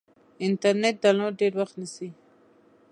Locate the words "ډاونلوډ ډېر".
1.03-1.53